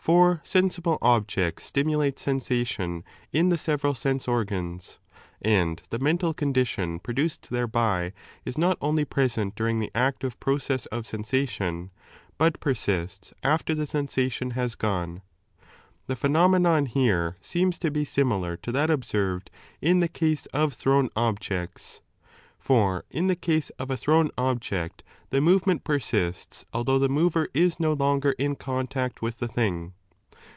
[0.00, 4.98] For sensible objects stimulate sensation in the several sense organs,
[5.42, 11.06] and the mental condition produced thereby is not only present during the active process of
[11.06, 11.90] sensation,
[12.38, 15.20] but persists after the sensation has gone.
[16.06, 19.50] The phenomenon here seems to be similar to that observed
[19.82, 22.00] in the case of thrown objects.
[22.58, 27.48] For in the case of a thrown object, the 2 movement persists although the mover
[27.52, 29.92] is no longer in contact with the thing.